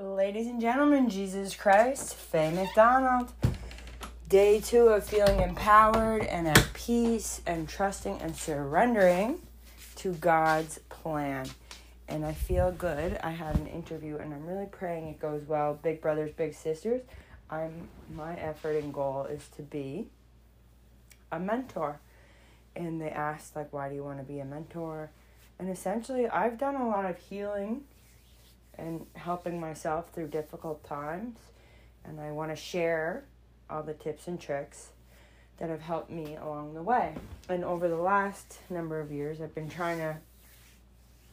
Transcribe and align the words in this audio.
Ladies 0.00 0.46
and 0.46 0.60
gentlemen, 0.60 1.10
Jesus 1.10 1.56
Christ, 1.56 2.14
Faye 2.14 2.52
McDonald. 2.52 3.32
Day 4.28 4.60
two 4.60 4.90
of 4.90 5.02
feeling 5.02 5.40
empowered 5.40 6.22
and 6.22 6.46
at 6.46 6.68
peace 6.72 7.40
and 7.48 7.68
trusting 7.68 8.20
and 8.20 8.36
surrendering 8.36 9.40
to 9.96 10.12
God's 10.12 10.78
plan. 10.88 11.48
And 12.06 12.24
I 12.24 12.32
feel 12.32 12.70
good. 12.70 13.18
I 13.24 13.30
had 13.30 13.56
an 13.56 13.66
interview 13.66 14.18
and 14.18 14.32
I'm 14.32 14.46
really 14.46 14.66
praying 14.66 15.08
it 15.08 15.18
goes 15.18 15.42
well. 15.48 15.76
Big 15.82 16.00
brothers, 16.00 16.30
big 16.30 16.54
sisters. 16.54 17.02
I'm 17.50 17.88
my 18.14 18.36
effort 18.36 18.76
and 18.76 18.94
goal 18.94 19.24
is 19.24 19.48
to 19.56 19.62
be 19.62 20.06
a 21.32 21.40
mentor. 21.40 21.98
And 22.76 23.00
they 23.00 23.10
asked 23.10 23.56
like 23.56 23.72
why 23.72 23.88
do 23.88 23.96
you 23.96 24.04
want 24.04 24.18
to 24.18 24.24
be 24.24 24.38
a 24.38 24.44
mentor? 24.44 25.10
And 25.58 25.68
essentially 25.68 26.28
I've 26.28 26.56
done 26.56 26.76
a 26.76 26.86
lot 26.86 27.04
of 27.04 27.18
healing 27.18 27.82
and 28.78 29.06
helping 29.14 29.60
myself 29.60 30.10
through 30.12 30.28
difficult 30.28 30.84
times. 30.84 31.36
And 32.04 32.20
I 32.20 32.30
want 32.30 32.50
to 32.50 32.56
share 32.56 33.24
all 33.68 33.82
the 33.82 33.94
tips 33.94 34.28
and 34.28 34.40
tricks 34.40 34.90
that 35.58 35.68
have 35.68 35.80
helped 35.80 36.10
me 36.10 36.36
along 36.36 36.74
the 36.74 36.82
way. 36.82 37.14
And 37.48 37.64
over 37.64 37.88
the 37.88 37.96
last 37.96 38.58
number 38.70 39.00
of 39.00 39.10
years, 39.10 39.40
I've 39.40 39.54
been 39.54 39.68
trying 39.68 39.98
to 39.98 40.16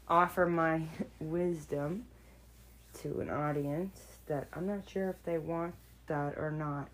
offer 0.08 0.46
my 0.46 0.82
wisdom 1.20 2.06
to 3.02 3.20
an 3.20 3.30
audience 3.30 4.00
that 4.28 4.48
I'm 4.54 4.68
not 4.68 4.90
sure 4.90 5.10
if 5.10 5.24
they 5.24 5.38
want 5.38 5.76
that 6.08 6.38
or 6.38 6.52
not 6.52 6.90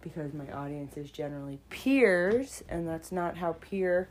because 0.00 0.32
my 0.32 0.48
audience 0.52 0.96
is 0.96 1.10
generally 1.10 1.58
peers, 1.68 2.62
and 2.68 2.86
that's 2.86 3.10
not 3.10 3.36
how 3.36 3.54
peer 3.54 4.08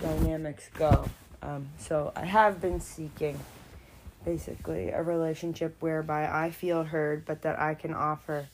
dynamics 0.00 0.70
go. 0.74 1.04
Um, 1.42 1.68
so 1.78 2.12
I 2.16 2.24
have 2.24 2.62
been 2.62 2.80
seeking 2.80 3.38
basically 4.24 4.90
a 4.90 5.02
relationship 5.02 5.76
whereby 5.80 6.26
I 6.26 6.50
feel 6.50 6.84
heard, 6.84 7.24
but 7.24 7.42
that 7.42 7.60
I 7.60 7.74
can 7.74 7.94
offer 7.94 8.48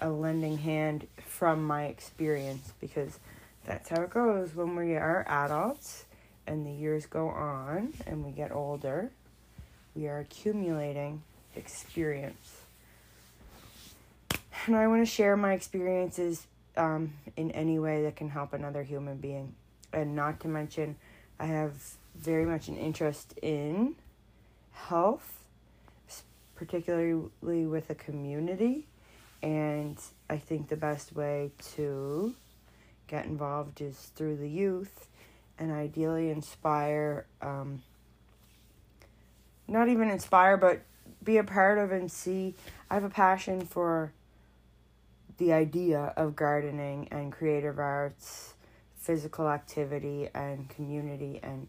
a 0.00 0.10
lending 0.10 0.58
hand 0.58 1.06
from 1.26 1.62
my 1.62 1.84
experience 1.86 2.72
because 2.80 3.18
that's 3.64 3.88
how 3.88 4.02
it 4.02 4.10
goes 4.10 4.54
when 4.54 4.74
we 4.76 4.94
are 4.94 5.24
adults 5.28 6.04
and 6.46 6.66
the 6.66 6.72
years 6.72 7.06
go 7.06 7.28
on 7.28 7.92
and 8.06 8.24
we 8.24 8.32
get 8.32 8.50
older. 8.50 9.10
We 9.94 10.08
are 10.08 10.18
accumulating 10.20 11.22
experience. 11.54 12.62
And 14.66 14.76
I 14.76 14.86
want 14.86 15.02
to 15.02 15.06
share 15.06 15.36
my 15.36 15.52
experiences 15.52 16.46
um, 16.76 17.12
in 17.36 17.50
any 17.52 17.78
way 17.78 18.02
that 18.04 18.16
can 18.16 18.30
help 18.30 18.52
another 18.52 18.82
human 18.82 19.16
being. 19.16 19.54
And 19.92 20.14
not 20.14 20.40
to 20.40 20.48
mention, 20.48 20.96
I 21.38 21.46
have 21.46 21.72
very 22.16 22.44
much 22.44 22.68
an 22.68 22.76
interest 22.76 23.34
in 23.42 23.94
health, 24.86 25.42
particularly 26.54 27.66
with 27.66 27.90
a 27.90 27.94
community. 27.94 28.86
And 29.42 29.98
I 30.28 30.38
think 30.38 30.68
the 30.68 30.76
best 30.76 31.14
way 31.14 31.50
to 31.74 32.34
get 33.06 33.26
involved 33.26 33.80
is 33.80 34.10
through 34.14 34.36
the 34.36 34.48
youth 34.48 35.06
and 35.58 35.72
ideally 35.72 36.30
inspire, 36.30 37.26
um, 37.42 37.82
not 39.66 39.88
even 39.88 40.10
inspire, 40.10 40.56
but 40.56 40.80
be 41.22 41.36
a 41.36 41.44
part 41.44 41.78
of 41.78 41.92
and 41.92 42.10
see. 42.10 42.54
I 42.90 42.94
have 42.94 43.04
a 43.04 43.10
passion 43.10 43.62
for 43.62 44.12
the 45.38 45.52
idea 45.52 46.12
of 46.16 46.34
gardening 46.34 47.08
and 47.10 47.32
creative 47.32 47.78
arts, 47.78 48.54
physical 48.96 49.48
activity, 49.48 50.28
and 50.34 50.68
community 50.68 51.40
and 51.42 51.68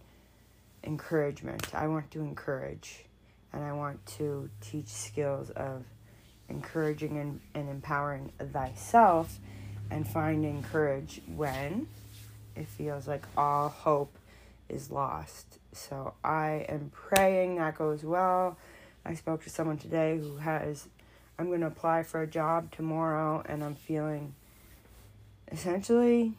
encouragement. 0.83 1.73
I 1.73 1.87
want 1.87 2.11
to 2.11 2.21
encourage 2.21 3.05
and 3.53 3.63
I 3.63 3.73
want 3.73 4.05
to 4.17 4.49
teach 4.61 4.87
skills 4.87 5.49
of 5.51 5.83
encouraging 6.49 7.17
and, 7.17 7.39
and 7.53 7.69
empowering 7.69 8.31
thyself 8.39 9.39
and 9.91 10.07
finding 10.07 10.63
courage 10.63 11.21
when 11.35 11.87
it 12.55 12.67
feels 12.67 13.07
like 13.07 13.23
all 13.35 13.69
hope 13.69 14.15
is 14.67 14.91
lost. 14.91 15.59
So 15.71 16.13
I 16.23 16.65
am 16.69 16.91
praying 16.93 17.55
that 17.55 17.77
goes 17.77 18.03
well. 18.03 18.57
I 19.05 19.13
spoke 19.15 19.43
to 19.43 19.49
someone 19.49 19.77
today 19.77 20.17
who 20.17 20.37
has, 20.37 20.87
I'm 21.37 21.47
going 21.47 21.61
to 21.61 21.67
apply 21.67 22.03
for 22.03 22.21
a 22.21 22.27
job 22.27 22.71
tomorrow, 22.71 23.41
and 23.45 23.63
I'm 23.63 23.75
feeling 23.75 24.35
essentially, 25.51 26.33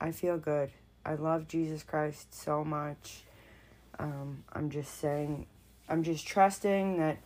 I 0.00 0.12
feel 0.12 0.38
good. 0.38 0.70
I 1.04 1.14
love 1.14 1.48
Jesus 1.48 1.82
Christ 1.82 2.34
so 2.34 2.64
much. 2.64 3.22
Um, 3.98 4.44
I'm 4.52 4.70
just 4.70 4.98
saying, 4.98 5.46
I'm 5.88 6.02
just 6.02 6.26
trusting 6.26 6.98
that 6.98 7.18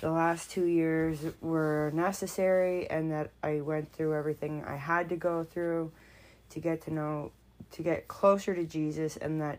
the 0.00 0.10
last 0.10 0.50
two 0.50 0.64
years 0.64 1.18
were 1.40 1.90
necessary 1.94 2.88
and 2.88 3.12
that 3.12 3.30
I 3.42 3.60
went 3.60 3.92
through 3.92 4.14
everything 4.14 4.64
I 4.66 4.76
had 4.76 5.08
to 5.10 5.16
go 5.16 5.44
through 5.44 5.92
to 6.50 6.60
get 6.60 6.82
to 6.82 6.92
know, 6.92 7.32
to 7.72 7.82
get 7.82 8.08
closer 8.08 8.54
to 8.54 8.64
Jesus, 8.64 9.16
and 9.16 9.40
that 9.40 9.58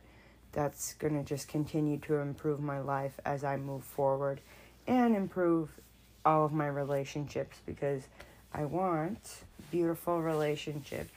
that's 0.51 0.95
going 0.95 1.13
to 1.13 1.23
just 1.23 1.47
continue 1.47 1.97
to 1.99 2.15
improve 2.15 2.59
my 2.59 2.79
life 2.79 3.19
as 3.25 3.43
I 3.43 3.55
move 3.57 3.83
forward 3.83 4.41
and 4.87 5.15
improve 5.15 5.69
all 6.25 6.45
of 6.45 6.51
my 6.51 6.67
relationships 6.67 7.57
because 7.65 8.03
I 8.53 8.65
want 8.65 9.43
beautiful 9.71 10.21
relationships 10.21 11.11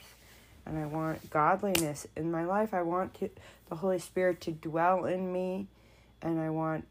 and 0.65 0.77
I 0.77 0.85
want 0.85 1.29
godliness 1.29 2.07
in 2.15 2.31
my 2.31 2.43
life. 2.43 2.73
I 2.73 2.81
want 2.81 3.13
to, 3.15 3.29
the 3.69 3.75
Holy 3.75 3.99
Spirit 3.99 4.41
to 4.41 4.51
dwell 4.51 5.05
in 5.05 5.31
me, 5.31 5.67
and 6.21 6.39
I 6.39 6.49
want 6.49 6.87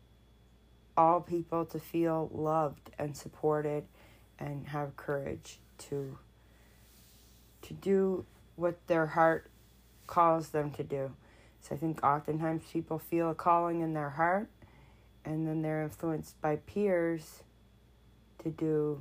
all 0.97 1.21
people 1.21 1.65
to 1.67 1.81
feel 1.81 2.31
loved 2.33 2.91
and 2.99 3.17
supported 3.17 3.85
and 4.39 4.69
have 4.69 4.97
courage 4.97 5.59
to 5.79 6.19
to 7.63 7.75
do 7.75 8.27
what 8.57 8.87
their 8.87 9.07
heart 9.07 9.51
calls 10.07 10.51
them 10.51 10.71
to 10.73 10.83
do. 10.85 11.11
So 11.63 11.75
I 11.75 11.79
think 11.79 12.05
oftentimes 12.05 12.63
people 12.71 12.99
feel 12.99 13.31
a 13.31 13.35
calling 13.35 13.81
in 13.81 13.95
their 13.95 14.11
heart 14.11 14.49
and 15.25 15.49
then 15.49 15.63
they're 15.63 15.83
influenced 15.83 16.41
by 16.43 16.57
peers 16.57 17.43
to 18.43 18.51
do 18.51 19.01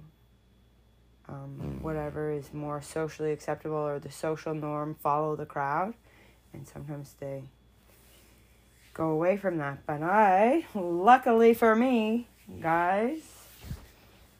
um, 1.29 1.59
mm. 1.61 1.81
whatever 1.81 2.31
is 2.31 2.53
more 2.53 2.81
socially 2.81 3.31
acceptable 3.31 3.77
or 3.77 3.99
the 3.99 4.11
social 4.11 4.53
norm, 4.53 4.95
follow 4.95 5.35
the 5.35 5.45
crowd, 5.45 5.93
and 6.53 6.67
sometimes 6.67 7.15
they 7.19 7.43
go 8.93 9.09
away 9.09 9.37
from 9.37 9.57
that. 9.57 9.85
But 9.85 10.03
I, 10.03 10.65
luckily 10.75 11.53
for 11.53 11.75
me, 11.75 12.27
guys, 12.61 13.21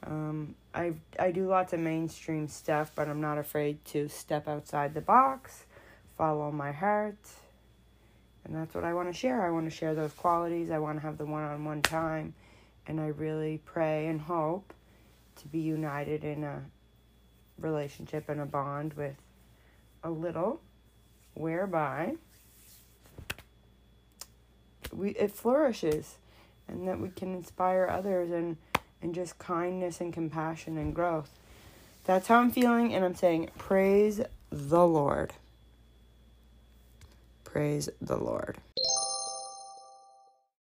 um, 0.06 0.54
I 0.74 0.94
I 1.18 1.30
do 1.30 1.46
lots 1.46 1.72
of 1.72 1.80
mainstream 1.80 2.48
stuff, 2.48 2.92
but 2.94 3.08
I'm 3.08 3.20
not 3.20 3.38
afraid 3.38 3.84
to 3.86 4.08
step 4.08 4.46
outside 4.46 4.94
the 4.94 5.00
box, 5.00 5.64
follow 6.18 6.50
my 6.52 6.72
heart, 6.72 7.16
and 8.44 8.54
that's 8.54 8.74
what 8.74 8.84
I 8.84 8.92
want 8.92 9.08
to 9.08 9.14
share. 9.14 9.46
I 9.46 9.50
want 9.50 9.70
to 9.70 9.74
share 9.74 9.94
those 9.94 10.12
qualities. 10.12 10.70
I 10.70 10.78
want 10.78 10.98
to 10.98 11.02
have 11.02 11.16
the 11.16 11.24
one-on-one 11.24 11.82
time, 11.82 12.34
and 12.86 13.00
I 13.00 13.06
really 13.06 13.62
pray 13.64 14.06
and 14.06 14.20
hope 14.20 14.74
to 15.36 15.48
be 15.48 15.60
united 15.60 16.22
in 16.22 16.44
a 16.44 16.62
relationship 17.58 18.28
and 18.28 18.40
a 18.40 18.46
bond 18.46 18.94
with 18.94 19.16
a 20.02 20.10
little 20.10 20.60
whereby 21.34 22.14
we 24.92 25.10
it 25.10 25.32
flourishes 25.32 26.16
and 26.68 26.86
that 26.86 27.00
we 27.00 27.08
can 27.08 27.34
inspire 27.34 27.88
others 27.90 28.30
and 28.30 28.56
and 29.02 29.14
just 29.14 29.38
kindness 29.38 30.00
and 30.00 30.12
compassion 30.12 30.78
and 30.78 30.94
growth. 30.94 31.30
That's 32.04 32.28
how 32.28 32.38
I'm 32.38 32.50
feeling 32.50 32.94
and 32.94 33.04
I'm 33.04 33.14
saying 33.14 33.50
praise 33.58 34.20
the 34.50 34.86
Lord. 34.86 35.32
Praise 37.44 37.88
the 38.00 38.16
Lord. 38.16 38.58